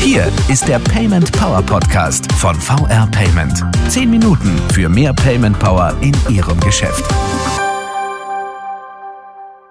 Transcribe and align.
Hier 0.00 0.32
ist 0.48 0.66
der 0.66 0.80
Payment 0.80 1.30
Power 1.30 1.62
Podcast 1.62 2.32
von 2.32 2.56
VR 2.56 3.06
Payment. 3.12 3.64
Zehn 3.88 4.10
Minuten 4.10 4.58
für 4.72 4.88
mehr 4.88 5.12
Payment 5.12 5.56
Power 5.60 5.96
in 6.00 6.12
Ihrem 6.28 6.58
Geschäft. 6.58 7.04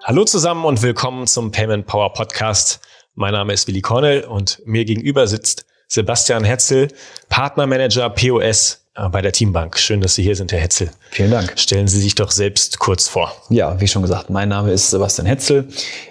Hallo 0.04 0.24
zusammen 0.24 0.64
und 0.64 0.80
willkommen 0.82 1.26
zum 1.26 1.50
Payment 1.50 1.86
Power 1.86 2.14
Podcast. 2.14 2.80
Mein 3.14 3.32
Name 3.32 3.52
ist 3.52 3.68
Willi 3.68 3.82
Cornell 3.82 4.24
und 4.24 4.62
mir 4.64 4.86
gegenüber 4.86 5.26
sitzt 5.26 5.66
Sebastian 5.86 6.44
Hetzel, 6.44 6.88
Partnermanager 7.28 8.08
POS 8.08 8.87
bei 9.10 9.22
der 9.22 9.32
Teambank. 9.32 9.78
Schön, 9.78 10.00
dass 10.00 10.14
Sie 10.14 10.22
hier 10.22 10.34
sind, 10.34 10.52
Herr 10.52 10.60
Hetzel. 10.60 10.90
Vielen 11.10 11.30
Dank. 11.30 11.52
Stellen 11.56 11.86
Sie 11.86 12.00
sich 12.00 12.14
doch 12.14 12.30
selbst 12.30 12.78
kurz 12.78 13.08
vor. 13.08 13.32
Ja, 13.50 13.80
wie 13.80 13.86
schon 13.86 14.02
gesagt, 14.02 14.30
mein 14.30 14.48
Name 14.48 14.72
ist 14.72 14.90
Sebastian 14.90 15.26
Hetzel. 15.26 15.68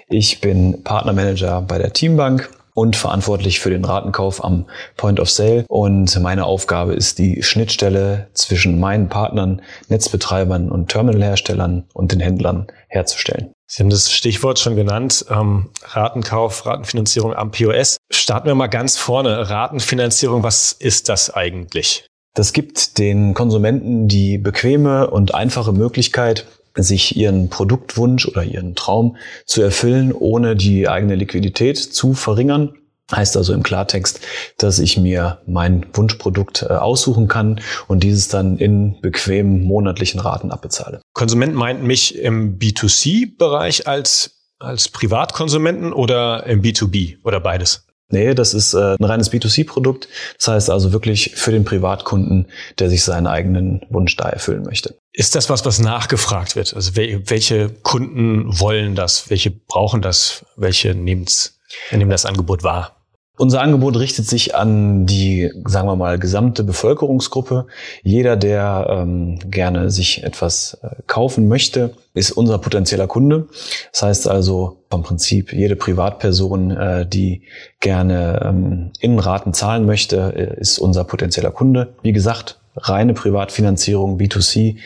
Ich 0.08 0.40
bin 0.40 0.82
Partnermanager 0.82 1.60
bei 1.62 1.78
der 1.78 1.92
Teambank 1.92 2.50
und 2.78 2.94
verantwortlich 2.94 3.58
für 3.58 3.70
den 3.70 3.84
Ratenkauf 3.84 4.44
am 4.44 4.66
Point 4.96 5.18
of 5.18 5.28
Sale. 5.28 5.64
Und 5.68 6.18
meine 6.20 6.44
Aufgabe 6.44 6.94
ist 6.94 7.18
die 7.18 7.42
Schnittstelle 7.42 8.28
zwischen 8.34 8.78
meinen 8.78 9.08
Partnern, 9.08 9.62
Netzbetreibern 9.88 10.70
und 10.70 10.88
Terminalherstellern 10.88 11.84
und 11.92 12.12
den 12.12 12.20
Händlern 12.20 12.68
herzustellen. 12.86 13.52
Sie 13.66 13.82
haben 13.82 13.90
das 13.90 14.12
Stichwort 14.12 14.60
schon 14.60 14.76
genannt, 14.76 15.26
ähm, 15.28 15.70
Ratenkauf, 15.82 16.64
Ratenfinanzierung 16.64 17.34
am 17.34 17.50
POS. 17.50 17.96
Starten 18.10 18.46
wir 18.46 18.54
mal 18.54 18.68
ganz 18.68 18.96
vorne. 18.96 19.50
Ratenfinanzierung, 19.50 20.44
was 20.44 20.72
ist 20.72 21.08
das 21.08 21.34
eigentlich? 21.34 22.06
Das 22.38 22.52
gibt 22.52 22.98
den 22.98 23.34
Konsumenten 23.34 24.06
die 24.06 24.38
bequeme 24.38 25.10
und 25.10 25.34
einfache 25.34 25.72
Möglichkeit, 25.72 26.46
sich 26.76 27.16
ihren 27.16 27.50
Produktwunsch 27.50 28.28
oder 28.28 28.44
ihren 28.44 28.76
Traum 28.76 29.16
zu 29.44 29.60
erfüllen, 29.60 30.12
ohne 30.12 30.54
die 30.54 30.88
eigene 30.88 31.16
Liquidität 31.16 31.78
zu 31.78 32.14
verringern. 32.14 32.74
Heißt 33.10 33.36
also 33.36 33.52
im 33.54 33.64
Klartext, 33.64 34.20
dass 34.56 34.78
ich 34.78 34.96
mir 34.96 35.38
mein 35.46 35.86
Wunschprodukt 35.94 36.62
äh, 36.62 36.74
aussuchen 36.74 37.26
kann 37.26 37.60
und 37.88 38.04
dieses 38.04 38.28
dann 38.28 38.56
in 38.58 39.00
bequemen 39.00 39.64
monatlichen 39.64 40.20
Raten 40.20 40.52
abbezahle. 40.52 41.00
Konsument 41.14 41.56
meint 41.56 41.82
mich 41.82 42.16
im 42.16 42.60
B2C-Bereich 42.60 43.88
als, 43.88 44.42
als 44.60 44.88
Privatkonsumenten 44.90 45.92
oder 45.92 46.46
im 46.46 46.62
B2B 46.62 47.16
oder 47.24 47.40
beides? 47.40 47.87
Nee, 48.10 48.34
das 48.34 48.54
ist 48.54 48.72
äh, 48.72 48.96
ein 48.98 49.04
reines 49.04 49.30
B2C-Produkt. 49.30 50.08
Das 50.38 50.48
heißt 50.48 50.70
also 50.70 50.92
wirklich 50.92 51.32
für 51.34 51.50
den 51.50 51.64
Privatkunden, 51.64 52.46
der 52.78 52.88
sich 52.88 53.04
seinen 53.04 53.26
eigenen 53.26 53.82
Wunsch 53.90 54.16
da 54.16 54.28
erfüllen 54.28 54.62
möchte. 54.62 54.96
Ist 55.12 55.34
das 55.34 55.50
was, 55.50 55.64
was 55.66 55.78
nachgefragt 55.78 56.56
wird? 56.56 56.74
Also 56.74 56.96
welche 56.96 57.68
Kunden 57.82 58.58
wollen 58.58 58.94
das? 58.94 59.28
Welche 59.28 59.50
brauchen 59.50 60.00
das? 60.00 60.46
Welche 60.56 60.94
nehmen's, 60.94 61.58
nehmen 61.90 62.10
das 62.10 62.24
Angebot 62.24 62.62
wahr? 62.62 62.97
Unser 63.38 63.62
Angebot 63.62 63.96
richtet 63.96 64.26
sich 64.26 64.56
an 64.56 65.06
die, 65.06 65.52
sagen 65.64 65.86
wir 65.86 65.94
mal, 65.94 66.18
gesamte 66.18 66.64
Bevölkerungsgruppe. 66.64 67.66
Jeder, 68.02 68.36
der 68.36 68.88
ähm, 68.90 69.38
gerne 69.48 69.90
sich 69.90 70.24
etwas 70.24 70.76
äh, 70.82 70.88
kaufen 71.06 71.46
möchte, 71.46 71.92
ist 72.14 72.32
unser 72.32 72.58
potenzieller 72.58 73.06
Kunde. 73.06 73.46
Das 73.92 74.02
heißt 74.02 74.28
also 74.28 74.78
vom 74.90 75.04
Prinzip 75.04 75.52
jede 75.52 75.76
Privatperson, 75.76 76.72
äh, 76.72 77.06
die 77.06 77.42
gerne 77.78 78.42
ähm, 78.44 78.90
in 78.98 79.20
Raten 79.20 79.54
zahlen 79.54 79.86
möchte, 79.86 80.34
äh, 80.34 80.60
ist 80.60 80.78
unser 80.78 81.04
potenzieller 81.04 81.52
Kunde. 81.52 81.94
Wie 82.02 82.12
gesagt, 82.12 82.58
reine 82.76 83.14
Privatfinanzierung, 83.14 84.18
B2C 84.18 84.78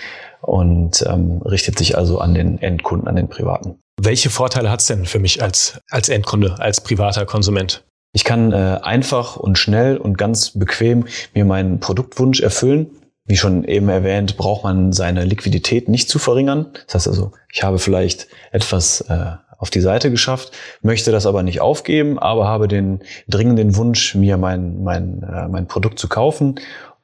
und 0.43 1.03
ähm, 1.09 1.41
richtet 1.43 1.79
sich 1.79 1.97
also 1.97 2.19
an 2.19 2.35
den 2.35 2.61
Endkunden, 2.61 3.09
an 3.09 3.17
den 3.17 3.29
Privaten. 3.29 3.79
Welche 3.99 4.29
Vorteile 4.29 4.71
hat's 4.71 4.87
denn 4.87 5.07
für 5.07 5.21
mich 5.21 5.43
als, 5.43 5.81
als 5.89 6.11
Endkunde, 6.11 6.57
als 6.59 6.83
privater 6.83 7.25
Konsument? 7.25 7.83
Ich 8.13 8.25
kann 8.25 8.53
äh, 8.53 8.79
einfach 8.83 9.37
und 9.37 9.59
schnell 9.59 9.97
und 9.97 10.19
ganz 10.19 10.51
bequem 10.51 11.07
mir 11.35 11.45
meinen 11.45 11.81
Produktwunsch 11.81 12.41
erfüllen. 12.41 12.91
Wie 13.25 13.37
schon 13.37 13.65
eben 13.65 13.89
erwähnt, 13.89 14.37
braucht 14.37 14.65
man 14.65 14.93
seine 14.93 15.25
Liquidität 15.25 15.89
nicht 15.89 16.09
zu 16.09 16.19
verringern. 16.19 16.67
Das 16.87 16.95
heißt 16.95 17.09
also, 17.09 17.33
ich 17.51 17.63
habe 17.63 17.79
vielleicht 17.79 18.27
etwas 18.51 19.01
äh, 19.03 19.37
auf 19.57 19.71
die 19.71 19.81
Seite 19.81 20.11
geschafft, 20.11 20.53
möchte 20.83 21.13
das 21.13 21.25
aber 21.25 21.45
nicht 21.45 21.61
aufgeben, 21.61 22.19
aber 22.19 22.49
habe 22.49 22.67
den 22.67 23.01
dringenden 23.29 23.77
Wunsch, 23.77 24.17
mir 24.17 24.37
mein, 24.37 24.83
mein, 24.83 25.23
äh, 25.23 25.47
mein 25.47 25.69
Produkt 25.69 26.01
zu 26.01 26.09
kaufen 26.09 26.57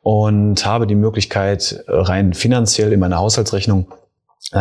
und 0.02 0.66
habe 0.66 0.88
die 0.88 0.96
Möglichkeit, 0.96 1.84
rein 1.86 2.34
finanziell 2.34 2.92
in 2.92 3.00
meiner 3.00 3.18
Haushaltsrechnung, 3.18 3.86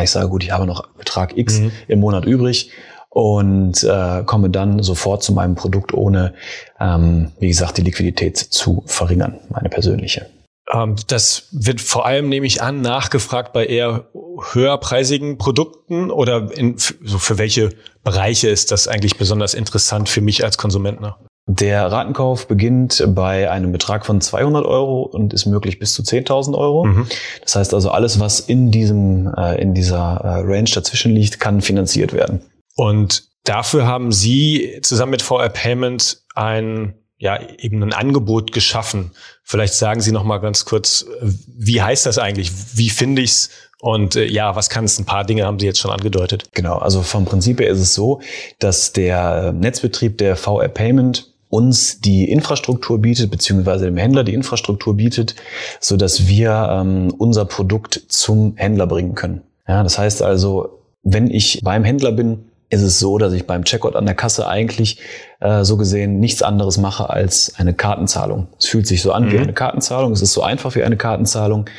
ich 0.02 0.12
sage, 0.12 0.30
gut, 0.30 0.44
ich 0.44 0.52
habe 0.52 0.66
noch 0.66 0.88
Betrag 0.94 1.38
X 1.38 1.60
mhm. 1.60 1.72
im 1.88 2.00
Monat 2.00 2.26
übrig 2.26 2.72
und 3.10 3.84
äh, 3.84 4.24
komme 4.26 4.50
dann 4.50 4.84
sofort 4.84 5.24
zu 5.24 5.34
meinem 5.34 5.56
Produkt, 5.56 5.94
ohne, 5.94 6.34
ähm, 6.80 7.32
wie 7.40 7.48
gesagt, 7.48 7.78
die 7.78 7.84
Liquidität 7.84 8.38
zu 8.38 8.84
verringern, 8.86 9.40
meine 9.50 9.70
persönliche. 9.70 10.28
Ähm, 10.72 10.96
das 11.08 11.48
wird 11.52 11.82
vor 11.82 12.06
allem, 12.06 12.30
nehme 12.30 12.46
ich 12.46 12.62
an, 12.62 12.82
nachgefragt 12.82 13.54
bei 13.54 13.66
eher 13.66 14.08
höherpreisigen 14.52 15.38
Produkten 15.38 16.12
oder 16.12 16.52
in, 16.56 16.78
so 16.78 17.18
für 17.18 17.38
welche 17.38 17.72
Bereiche 18.04 18.50
ist 18.50 18.72
das 18.72 18.88
eigentlich 18.88 19.18
besonders 19.18 19.54
interessant 19.54 20.10
für 20.10 20.22
mich 20.22 20.44
als 20.44 20.58
Konsument? 20.58 21.02
Ne? 21.02 21.16
Der 21.50 21.90
Ratenkauf 21.90 22.48
beginnt 22.48 23.04
bei 23.16 23.50
einem 23.50 23.72
Betrag 23.72 24.06
von 24.06 24.20
200 24.20 24.66
Euro 24.66 25.04
und 25.04 25.34
ist 25.34 25.46
möglich 25.46 25.80
bis 25.80 25.94
zu 25.94 26.02
10.000 26.02 26.58
Euro. 26.58 26.84
Mhm. 26.84 27.08
Das 27.42 27.56
heißt 27.56 27.74
also, 27.74 27.90
alles, 27.90 28.20
was 28.20 28.42
in 28.42 28.70
diesem, 28.70 29.34
äh, 29.38 29.62
in 29.62 29.74
dieser 29.74 30.20
äh, 30.24 30.42
Range 30.42 30.70
dazwischen 30.74 31.14
liegt, 31.14 31.40
kann 31.40 31.62
finanziert 31.62 32.12
werden. 32.12 32.42
Und 32.78 33.24
dafür 33.44 33.86
haben 33.86 34.14
Sie 34.14 34.80
zusammen 34.84 35.12
mit 35.12 35.22
VR 35.22 35.50
Payment 35.50 36.22
ein 36.36 36.94
ja 37.18 37.40
eben 37.58 37.82
ein 37.82 37.94
Angebot 37.94 38.52
geschaffen. 38.52 39.12
Vielleicht 39.44 39.74
sagen 39.74 40.02
Sie 40.02 40.12
noch 40.12 40.24
mal 40.24 40.38
ganz 40.38 40.66
kurz, 40.66 41.06
wie 41.22 41.82
heißt 41.82 42.06
das 42.06 42.20
eigentlich? 42.20 42.52
Wie 42.76 42.90
finde 42.90 43.24
ich's? 43.24 43.50
Und 43.80 44.16
äh, 44.16 44.26
ja, 44.26 44.56
was 44.56 44.70
kann 44.70 44.86
es? 44.86 45.00
Ein 45.00 45.06
paar 45.06 45.24
Dinge 45.24 45.46
haben 45.46 45.60
Sie 45.60 45.66
jetzt 45.66 45.80
schon 45.80 45.92
angedeutet. 45.92 46.46
Genau, 46.54 46.78
also 46.78 47.02
vom 47.02 47.26
Prinzip 47.26 47.60
her 47.60 47.70
ist 47.70 47.80
es 47.80 47.96
so, 47.96 48.22
dass 48.60 48.94
der 48.94 49.52
Netzbetrieb 49.52 50.20
der 50.20 50.36
VR 50.36 50.68
Payment 50.68 51.34
uns 51.50 52.02
die 52.02 52.30
Infrastruktur 52.30 53.00
bietet, 53.00 53.32
beziehungsweise 53.32 53.86
dem 53.86 53.98
Händler 53.98 54.24
die 54.24 54.34
Infrastruktur 54.34 54.96
bietet, 54.96 55.36
so 55.80 55.98
dass 55.98 56.28
wir 56.28 56.70
ähm, 56.72 57.14
unser 57.18 57.46
Produkt 57.46 58.02
zum 58.10 58.56
Händler 58.58 58.86
bringen 58.86 59.16
können. 59.16 59.42
Ja, 59.68 59.82
das 59.82 59.98
heißt 59.98 60.22
also, 60.22 60.84
wenn 61.04 61.32
ich 61.32 61.62
beim 61.64 61.84
Händler 61.84 62.12
bin, 62.12 62.46
ist 62.70 62.82
es 62.82 63.00
so, 63.00 63.18
dass 63.18 63.34
ich 63.34 63.48
beim 63.48 63.64
Checkout 63.64 63.96
an 63.96 64.06
der 64.06 64.16
Kasse 64.16 64.48
eigentlich 64.48 65.00
äh, 65.40 65.64
so 65.64 65.78
gesehen 65.78 66.20
nichts 66.20 66.42
anderes 66.42 66.78
mache 66.78 67.10
als 67.10 67.54
eine 67.58 67.74
Kartenzahlung. 67.74 68.48
Es 68.60 68.66
fühlt 68.66 68.88
sich 68.88 69.02
so 69.02 69.12
an 69.12 69.26
mhm. 69.26 69.32
wie 69.32 69.40
eine 69.40 69.54
Kartenzahlung, 69.54 70.12
es 70.12 70.22
ist 70.22 70.34
so 70.34 70.44
einfach 70.44 70.76
wie 70.76 70.84
eine 70.84 70.98
Kartenzahlung. 70.98 71.70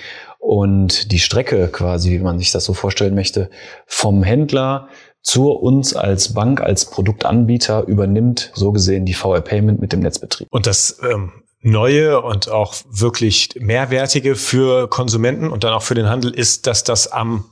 Und 0.41 1.11
die 1.11 1.19
Strecke 1.19 1.69
quasi, 1.69 2.11
wie 2.11 2.21
man 2.21 2.39
sich 2.39 2.53
das 2.53 2.65
so 2.65 2.73
vorstellen 2.73 3.15
möchte, 3.15 3.51
vom 3.87 4.23
Händler 4.23 4.89
zu 5.21 5.51
uns 5.51 5.95
als 5.95 6.33
Bank, 6.33 6.61
als 6.61 6.87
Produktanbieter 6.87 7.87
übernimmt 7.87 8.53
so 8.55 8.73
gesehen 8.73 9.05
die 9.05 9.15
VR 9.15 9.41
Payment 9.41 9.81
mit 9.81 9.93
dem 9.93 10.01
Netzbetrieb. 10.01 10.49
Und 10.51 10.67
das 10.67 11.01
ähm, 11.03 11.33
Neue 11.61 12.23
und 12.23 12.49
auch 12.51 12.75
wirklich 12.89 13.51
Mehrwertige 13.59 14.37
für 14.37 14.89
Konsumenten 14.89 15.51
und 15.51 15.65
dann 15.65 15.75
auch 15.75 15.83
für 15.83 15.97
den 15.97 16.09
Handel 16.09 16.31
ist, 16.31 16.69
dass 16.69 16.85
das 16.85 17.11
am 17.11 17.47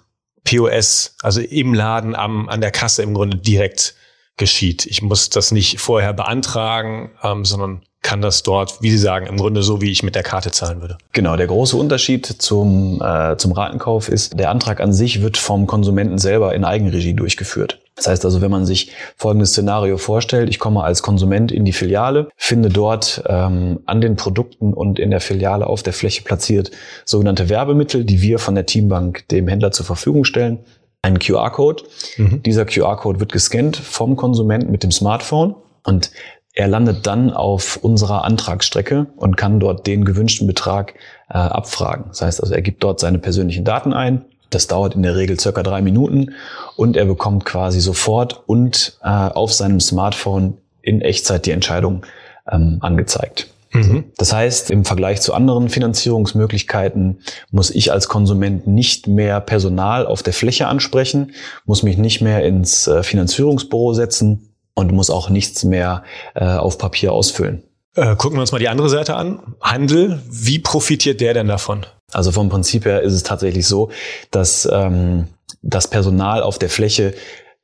POS, 0.46 1.14
also 1.22 1.42
im 1.42 1.74
Laden 1.74 2.14
am, 2.14 2.48
an 2.48 2.62
der 2.62 2.70
Kasse 2.70 3.02
im 3.02 3.12
Grunde 3.12 3.36
direkt 3.36 3.94
geschieht. 4.38 4.86
Ich 4.86 5.02
muss 5.02 5.28
das 5.30 5.50
nicht 5.50 5.80
vorher 5.80 6.12
beantragen, 6.12 7.10
ähm, 7.22 7.44
sondern 7.44 7.82
kann 8.02 8.22
das 8.22 8.44
dort, 8.44 8.80
wie 8.82 8.90
Sie 8.90 8.98
sagen, 8.98 9.26
im 9.26 9.36
Grunde 9.36 9.62
so, 9.62 9.80
wie 9.80 9.90
ich 9.90 10.04
mit 10.04 10.14
der 10.14 10.22
Karte 10.22 10.52
zahlen 10.52 10.80
würde. 10.80 10.96
Genau, 11.12 11.36
der 11.36 11.48
große 11.48 11.76
Unterschied 11.76 12.24
zum, 12.24 13.02
äh, 13.02 13.36
zum 13.36 13.52
Ratenkauf 13.52 14.08
ist, 14.08 14.38
der 14.38 14.50
Antrag 14.50 14.80
an 14.80 14.92
sich 14.92 15.22
wird 15.22 15.36
vom 15.36 15.66
Konsumenten 15.66 16.18
selber 16.18 16.54
in 16.54 16.64
Eigenregie 16.64 17.14
durchgeführt. 17.14 17.80
Das 17.96 18.06
heißt 18.06 18.24
also, 18.26 18.42
wenn 18.42 18.50
man 18.50 18.66
sich 18.66 18.92
folgendes 19.16 19.50
Szenario 19.50 19.96
vorstellt, 19.96 20.50
ich 20.50 20.58
komme 20.58 20.84
als 20.84 21.02
Konsument 21.02 21.50
in 21.50 21.64
die 21.64 21.72
Filiale, 21.72 22.28
finde 22.36 22.68
dort 22.68 23.22
ähm, 23.26 23.80
an 23.86 24.02
den 24.02 24.16
Produkten 24.16 24.74
und 24.74 24.98
in 24.98 25.10
der 25.10 25.20
Filiale 25.20 25.66
auf 25.66 25.82
der 25.82 25.94
Fläche 25.94 26.22
platziert 26.22 26.70
sogenannte 27.06 27.48
Werbemittel, 27.48 28.04
die 28.04 28.20
wir 28.20 28.38
von 28.38 28.54
der 28.54 28.66
Teambank 28.66 29.26
dem 29.28 29.48
Händler 29.48 29.72
zur 29.72 29.86
Verfügung 29.86 30.24
stellen. 30.24 30.58
Einen 31.00 31.18
QR-Code. 31.18 31.84
Mhm. 32.18 32.42
Dieser 32.42 32.66
QR-Code 32.66 33.20
wird 33.20 33.32
gescannt 33.32 33.76
vom 33.76 34.16
Konsumenten 34.16 34.70
mit 34.70 34.82
dem 34.82 34.92
Smartphone 34.92 35.54
und 35.84 36.10
er 36.52 36.68
landet 36.68 37.06
dann 37.06 37.30
auf 37.32 37.76
unserer 37.76 38.24
Antragsstrecke 38.24 39.06
und 39.16 39.36
kann 39.36 39.60
dort 39.60 39.86
den 39.86 40.04
gewünschten 40.04 40.46
Betrag 40.46 40.94
äh, 41.28 41.34
abfragen. 41.34 42.06
Das 42.08 42.22
heißt 42.22 42.42
also, 42.42 42.54
er 42.54 42.62
gibt 42.62 42.82
dort 42.82 42.98
seine 42.98 43.18
persönlichen 43.18 43.64
Daten 43.64 43.92
ein. 43.92 44.24
Das 44.50 44.66
dauert 44.66 44.94
in 44.94 45.02
der 45.02 45.16
Regel 45.16 45.38
circa 45.38 45.62
drei 45.62 45.82
Minuten 45.82 46.34
und 46.76 46.96
er 46.96 47.04
bekommt 47.04 47.44
quasi 47.44 47.80
sofort 47.80 48.42
und 48.46 48.98
äh, 49.02 49.08
auf 49.08 49.52
seinem 49.52 49.80
Smartphone 49.80 50.58
in 50.82 51.00
Echtzeit 51.00 51.46
die 51.46 51.50
Entscheidung 51.50 52.06
ähm, 52.50 52.78
angezeigt. 52.80 53.48
Mhm. 53.72 54.04
Das 54.16 54.32
heißt, 54.32 54.70
im 54.70 54.84
Vergleich 54.84 55.20
zu 55.20 55.34
anderen 55.34 55.68
Finanzierungsmöglichkeiten 55.68 57.20
muss 57.50 57.70
ich 57.70 57.92
als 57.92 58.08
Konsument 58.08 58.66
nicht 58.66 59.06
mehr 59.06 59.40
Personal 59.40 60.06
auf 60.06 60.22
der 60.22 60.32
Fläche 60.32 60.68
ansprechen, 60.68 61.32
muss 61.64 61.82
mich 61.82 61.98
nicht 61.98 62.20
mehr 62.20 62.44
ins 62.44 62.86
äh, 62.86 63.02
Finanzierungsbüro 63.02 63.92
setzen 63.92 64.54
und 64.74 64.92
muss 64.92 65.10
auch 65.10 65.28
nichts 65.28 65.64
mehr 65.64 66.04
äh, 66.34 66.44
auf 66.44 66.78
Papier 66.78 67.12
ausfüllen. 67.12 67.62
Äh, 67.94 68.14
gucken 68.16 68.36
wir 68.36 68.42
uns 68.42 68.52
mal 68.52 68.58
die 68.58 68.68
andere 68.68 68.88
Seite 68.88 69.16
an. 69.16 69.40
Handel, 69.60 70.20
wie 70.30 70.58
profitiert 70.58 71.20
der 71.20 71.34
denn 71.34 71.48
davon? 71.48 71.86
Also 72.12 72.32
vom 72.32 72.48
Prinzip 72.48 72.84
her 72.84 73.02
ist 73.02 73.12
es 73.12 73.22
tatsächlich 73.22 73.66
so, 73.66 73.90
dass 74.30 74.68
ähm, 74.70 75.28
das 75.62 75.88
Personal 75.88 76.42
auf 76.42 76.58
der 76.58 76.68
Fläche 76.68 77.14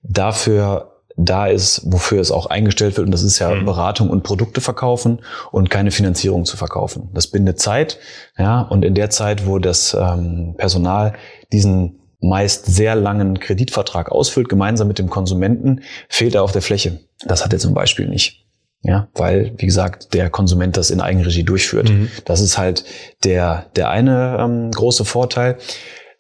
dafür 0.03 0.93
da 1.17 1.47
ist, 1.47 1.83
wofür 1.85 2.21
es 2.21 2.31
auch 2.31 2.47
eingestellt 2.47 2.97
wird. 2.97 3.07
Und 3.07 3.13
das 3.13 3.23
ist 3.23 3.39
ja 3.39 3.55
mhm. 3.55 3.65
Beratung 3.65 4.11
und 4.11 4.23
Produkte 4.23 4.61
verkaufen 4.61 5.21
und 5.51 5.71
keine 5.71 5.91
Finanzierung 5.91 6.45
zu 6.45 6.57
verkaufen. 6.57 7.11
Das 7.13 7.27
bindet 7.27 7.61
Zeit. 7.61 7.99
Ja, 8.39 8.63
und 8.63 8.85
in 8.85 8.95
der 8.95 9.11
Zeit, 9.11 9.47
wo 9.47 9.59
das 9.59 9.95
ähm, 9.95 10.55
Personal 10.57 11.15
diesen 11.53 11.99
meist 12.21 12.67
sehr 12.67 12.95
langen 12.95 13.41
Kreditvertrag 13.41 14.11
ausfüllt, 14.11 14.49
gemeinsam 14.49 14.89
mit 14.89 14.99
dem 14.99 15.11
Konsumenten, 15.11 15.83
fehlt 16.09 16.35
er 16.35 16.45
auf 16.45 16.53
der 16.53 16.63
Fläche. 16.63 17.01
Das 17.25 17.45
hat 17.45 17.53
er 17.53 17.59
zum 17.59 17.75
Beispiel 17.75 18.09
nicht. 18.09 18.42
Ja, 18.83 19.09
weil, 19.15 19.53
wie 19.59 19.67
gesagt, 19.67 20.13
der 20.13 20.29
Konsument 20.29 20.77
das 20.77 20.91
in 20.91 21.01
Eigenregie 21.01 21.45
durchführt. 21.45 21.89
Mhm. 21.89 22.11
Das 22.25 22.41
ist 22.41 22.59
halt 22.59 22.85
der, 23.23 23.67
der 23.77 23.91
eine 23.91 24.39
ähm, 24.41 24.71
große 24.73 25.05
Vorteil. 25.05 25.59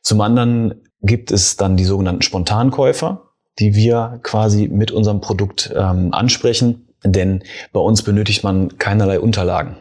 Zum 0.00 0.20
anderen 0.20 0.80
gibt 1.00 1.32
es 1.32 1.56
dann 1.56 1.76
die 1.76 1.84
sogenannten 1.84 2.22
Spontankäufer 2.22 3.32
die 3.58 3.74
wir 3.74 4.20
quasi 4.22 4.68
mit 4.68 4.90
unserem 4.90 5.20
Produkt 5.20 5.72
ähm, 5.76 6.12
ansprechen. 6.12 6.88
Denn 7.04 7.42
bei 7.72 7.80
uns 7.80 8.02
benötigt 8.02 8.44
man 8.44 8.78
keinerlei 8.78 9.18
Unterlagen. 9.18 9.78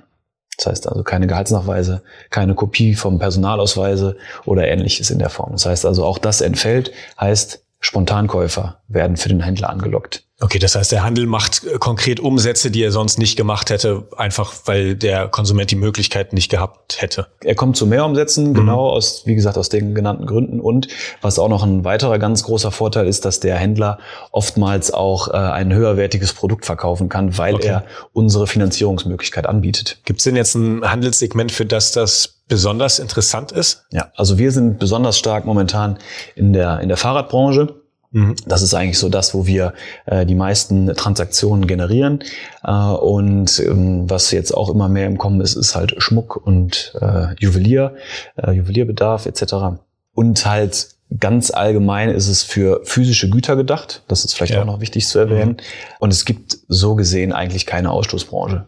Das 0.58 0.68
heißt 0.68 0.90
also 0.90 1.04
keine 1.04 1.28
Gehaltsnachweise, 1.28 2.04
keine 2.30 2.56
Kopie 2.56 2.96
vom 2.96 3.20
Personalausweise 3.20 4.18
oder 4.46 4.68
ähnliches 4.68 5.10
in 5.10 5.20
der 5.20 5.30
Form. 5.30 5.54
Das 5.54 5.66
heißt 5.66 5.86
also 5.86 6.06
auch 6.06 6.18
das 6.18 6.42
entfällt, 6.42 6.92
heißt 7.20 7.64
Spontankäufer 7.80 8.82
werden 8.88 9.18
für 9.18 9.30
den 9.30 9.42
Händler 9.42 9.70
angelockt. 9.70 10.28
Okay, 10.42 10.58
das 10.58 10.76
heißt, 10.76 10.92
der 10.92 11.04
Handel 11.04 11.28
macht 11.28 11.64
äh, 11.64 11.78
konkret 11.78 12.20
Umsätze, 12.20 12.72
die 12.72 12.84
er 12.84 12.92
sonst 12.92 13.20
nicht 13.20 13.38
gemacht 13.38 13.70
hätte, 13.70 14.08
einfach 14.18 14.54
weil 14.66 14.96
der 14.96 15.28
Konsument 15.28 15.70
die 15.70 15.76
Möglichkeit 15.76 16.34
nicht 16.34 16.50
gehabt 16.50 17.00
hätte. 17.00 17.28
Er 17.44 17.54
kommt 17.54 17.78
zu 17.78 17.86
mehr 17.86 18.04
Umsätzen, 18.06 18.50
mhm. 18.50 18.54
genau 18.56 18.90
aus, 18.90 19.22
wie 19.26 19.36
gesagt, 19.36 19.58
aus 19.60 19.70
den 19.70 19.94
genannten 19.94 20.26
Gründen. 20.26 20.60
Und 20.60 20.88
was 21.22 21.38
auch 21.38 21.48
noch 21.48 21.64
ein 21.64 21.86
weiterer 21.86 22.18
ganz 22.18 22.44
großer 22.44 22.72
Vorteil 22.72 23.08
ist, 23.08 23.24
dass 23.24 23.40
der 23.40 23.56
Händler 23.56 24.00
oftmals 24.32 24.92
auch 24.92 25.28
äh, 25.28 25.34
ein 25.34 25.74
höherwertiges 25.74 26.34
Produkt 26.34 26.66
verkaufen 26.66 27.08
kann, 27.08 27.38
weil 27.38 27.56
okay. 27.56 27.68
er 27.68 27.84
unsere 28.12 28.48
Finanzierungsmöglichkeit 28.48 29.46
anbietet. 29.46 30.00
Gibt 30.06 30.22
es 30.22 30.24
denn 30.24 30.36
jetzt 30.36 30.56
ein 30.56 30.82
Handelssegment, 30.84 31.52
für 31.52 31.68
das 31.68 31.92
das 31.92 32.42
besonders 32.48 32.98
interessant 32.98 33.52
ist? 33.52 33.86
Ja, 33.92 34.12
also 34.16 34.40
wir 34.40 34.52
sind 34.52 34.80
besonders 34.80 35.20
stark 35.20 35.46
momentan 35.46 36.00
in 36.36 36.52
der, 36.52 36.80
in 36.80 36.88
der 36.88 36.98
Fahrradbranche. 36.98 37.81
Mhm. 38.12 38.36
Das 38.46 38.62
ist 38.62 38.74
eigentlich 38.74 39.00
so 39.00 39.10
das, 39.10 39.34
wo 39.34 39.46
wir 39.46 39.74
äh, 40.06 40.26
die 40.26 40.36
meisten 40.36 40.94
Transaktionen 40.96 41.68
generieren. 41.68 42.24
Äh, 42.64 42.72
und 42.72 43.60
ähm, 43.60 44.10
was 44.10 44.32
jetzt 44.32 44.52
auch 44.52 44.70
immer 44.70 44.90
mehr 44.90 45.08
im 45.08 45.18
Kommen 45.18 45.42
ist, 45.42 45.56
ist 45.56 45.76
halt 45.76 45.96
Schmuck 45.98 46.36
und 46.36 46.94
äh, 47.02 47.34
Juwelier, 47.40 47.96
äh, 48.36 48.52
Juwelierbedarf 48.52 49.26
etc. 49.26 49.82
Und 50.14 50.46
halt 50.46 50.90
ganz 51.20 51.52
allgemein 51.52 52.10
ist 52.10 52.28
es 52.28 52.44
für 52.44 52.82
physische 52.84 53.30
Güter 53.30 53.56
gedacht. 53.56 54.04
Das 54.08 54.26
ist 54.26 54.34
vielleicht 54.34 54.54
ja. 54.54 54.62
auch 54.62 54.66
noch 54.66 54.82
wichtig 54.82 55.08
zu 55.08 55.20
erwähnen. 55.20 55.52
Mhm. 55.52 55.58
Und 56.00 56.14
es 56.14 56.26
gibt 56.26 56.58
so 56.68 56.96
gesehen 56.96 57.34
eigentlich 57.34 57.66
keine 57.66 57.92
Ausstoßbranche. 57.92 58.66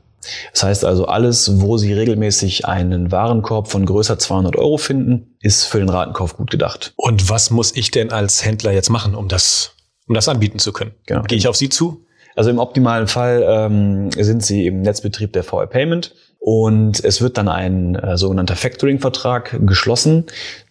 Das 0.51 0.63
heißt 0.63 0.85
also, 0.85 1.05
alles, 1.05 1.61
wo 1.61 1.77
Sie 1.77 1.93
regelmäßig 1.93 2.65
einen 2.65 3.11
Warenkorb 3.11 3.69
von 3.69 3.85
größer 3.85 4.19
200 4.19 4.55
Euro 4.55 4.77
finden, 4.77 5.35
ist 5.39 5.65
für 5.65 5.79
den 5.79 5.89
Ratenkauf 5.89 6.37
gut 6.37 6.51
gedacht. 6.51 6.93
Und 6.95 7.29
was 7.29 7.49
muss 7.49 7.75
ich 7.75 7.91
denn 7.91 8.11
als 8.11 8.45
Händler 8.45 8.71
jetzt 8.71 8.89
machen, 8.89 9.15
um 9.15 9.27
das, 9.27 9.75
um 10.07 10.15
das 10.15 10.27
anbieten 10.27 10.59
zu 10.59 10.73
können? 10.73 10.91
Genau. 11.05 11.23
Gehe 11.23 11.37
ich 11.37 11.47
auf 11.47 11.55
Sie 11.55 11.69
zu? 11.69 12.05
Also 12.35 12.49
im 12.49 12.59
optimalen 12.59 13.07
Fall 13.07 13.43
ähm, 13.47 14.11
sind 14.11 14.43
Sie 14.43 14.65
im 14.65 14.81
Netzbetrieb 14.81 15.33
der 15.33 15.43
VR 15.43 15.67
Payment 15.67 16.15
und 16.39 17.03
es 17.03 17.21
wird 17.21 17.37
dann 17.37 17.47
ein 17.47 17.95
äh, 17.95 18.17
sogenannter 18.17 18.55
Factoring-Vertrag 18.55 19.59
geschlossen. 19.65 20.25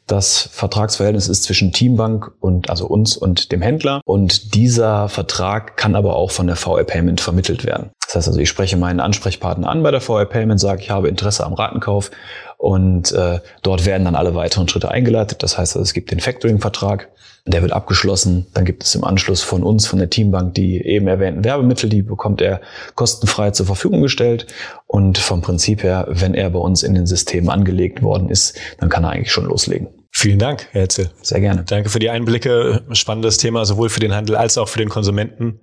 Das 0.06 0.48
Vertragsverhältnis 0.52 1.28
ist 1.28 1.44
zwischen 1.44 1.72
Teambank 1.72 2.32
und 2.40 2.68
also 2.68 2.86
uns 2.86 3.16
und 3.16 3.52
dem 3.52 3.62
Händler 3.62 4.00
und 4.04 4.54
dieser 4.54 5.08
Vertrag 5.08 5.76
kann 5.76 5.94
aber 5.94 6.16
auch 6.16 6.32
von 6.32 6.48
der 6.48 6.56
VR 6.56 6.84
Payment 6.84 7.20
vermittelt 7.20 7.64
werden. 7.64 7.90
Das 8.12 8.16
heißt 8.16 8.28
also, 8.28 8.40
ich 8.40 8.48
spreche 8.50 8.76
meinen 8.76 9.00
Ansprechpartner 9.00 9.70
an 9.70 9.82
bei 9.82 9.90
der 9.90 10.02
VR 10.02 10.26
Payment, 10.26 10.60
sage, 10.60 10.82
ich 10.82 10.90
habe 10.90 11.08
Interesse 11.08 11.46
am 11.46 11.54
Ratenkauf 11.54 12.10
und 12.58 13.10
äh, 13.12 13.40
dort 13.62 13.86
werden 13.86 14.04
dann 14.04 14.16
alle 14.16 14.34
weiteren 14.34 14.68
Schritte 14.68 14.90
eingeleitet. 14.90 15.42
Das 15.42 15.56
heißt 15.56 15.76
also, 15.76 15.82
es 15.82 15.94
gibt 15.94 16.10
den 16.10 16.20
Factoring-Vertrag, 16.20 17.08
der 17.46 17.62
wird 17.62 17.72
abgeschlossen. 17.72 18.48
Dann 18.52 18.66
gibt 18.66 18.84
es 18.84 18.94
im 18.94 19.02
Anschluss 19.02 19.40
von 19.40 19.62
uns, 19.62 19.86
von 19.86 19.98
der 19.98 20.10
Teambank, 20.10 20.52
die 20.52 20.84
eben 20.84 21.08
erwähnten 21.08 21.42
Werbemittel, 21.42 21.88
die 21.88 22.02
bekommt 22.02 22.42
er 22.42 22.60
kostenfrei 22.96 23.52
zur 23.52 23.64
Verfügung 23.64 24.02
gestellt. 24.02 24.46
Und 24.86 25.16
vom 25.16 25.40
Prinzip 25.40 25.82
her, 25.82 26.06
wenn 26.10 26.34
er 26.34 26.50
bei 26.50 26.58
uns 26.58 26.82
in 26.82 26.92
den 26.92 27.06
Systemen 27.06 27.48
angelegt 27.48 28.02
worden 28.02 28.28
ist, 28.28 28.58
dann 28.78 28.90
kann 28.90 29.04
er 29.04 29.10
eigentlich 29.10 29.32
schon 29.32 29.46
loslegen. 29.46 29.88
Vielen 30.10 30.38
Dank, 30.38 30.68
Herr 30.72 30.82
Hetzel. 30.82 31.10
Sehr 31.22 31.40
gerne. 31.40 31.64
Danke 31.64 31.88
für 31.88 31.98
die 31.98 32.10
Einblicke. 32.10 32.82
Spannendes 32.92 33.38
Thema, 33.38 33.64
sowohl 33.64 33.88
für 33.88 34.00
den 34.00 34.14
Handel 34.14 34.36
als 34.36 34.58
auch 34.58 34.68
für 34.68 34.78
den 34.78 34.90
Konsumenten. 34.90 35.60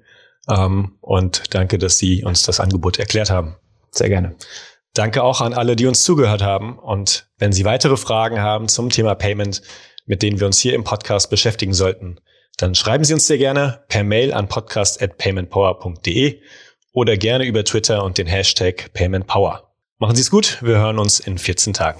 Ähm, 0.49 0.97
und 1.01 1.53
danke, 1.53 1.77
dass 1.77 1.97
Sie 1.97 2.23
uns 2.23 2.43
das 2.43 2.59
Angebot 2.59 2.99
erklärt 2.99 3.29
haben. 3.29 3.55
Sehr 3.91 4.09
gerne. 4.09 4.35
Danke 4.93 5.23
auch 5.23 5.41
an 5.41 5.53
alle, 5.53 5.75
die 5.75 5.85
uns 5.85 6.03
zugehört 6.03 6.41
haben. 6.41 6.79
Und 6.79 7.27
wenn 7.37 7.53
Sie 7.53 7.65
weitere 7.65 7.97
Fragen 7.97 8.41
haben 8.41 8.67
zum 8.67 8.89
Thema 8.89 9.15
Payment, 9.15 9.61
mit 10.05 10.23
denen 10.23 10.39
wir 10.39 10.47
uns 10.47 10.59
hier 10.59 10.73
im 10.73 10.83
Podcast 10.83 11.29
beschäftigen 11.29 11.73
sollten, 11.73 12.19
dann 12.57 12.75
schreiben 12.75 13.03
Sie 13.03 13.13
uns 13.13 13.27
sehr 13.27 13.37
gerne 13.37 13.83
per 13.87 14.03
Mail 14.03 14.33
an 14.33 14.47
podcast.paymentpower.de 14.49 16.41
oder 16.91 17.15
gerne 17.15 17.45
über 17.45 17.63
Twitter 17.63 18.03
und 18.03 18.17
den 18.17 18.27
Hashtag 18.27 18.91
PaymentPower. 18.93 19.71
Machen 19.99 20.15
Sie 20.15 20.21
es 20.21 20.31
gut, 20.31 20.57
wir 20.61 20.77
hören 20.77 20.97
uns 20.97 21.19
in 21.19 21.37
14 21.37 21.73
Tagen. 21.73 21.99